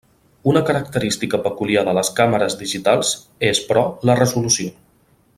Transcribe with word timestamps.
Una 0.51 0.61
característica 0.69 1.39
peculiar 1.43 1.83
de 1.89 1.93
les 1.97 2.09
càmeres 2.19 2.57
digitals 2.63 3.11
és, 3.51 3.61
però, 3.69 3.85
la 4.11 4.17
resolució. 4.23 4.73